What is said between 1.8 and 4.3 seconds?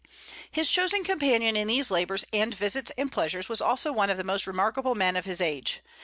labors and visits and pleasures was also one of the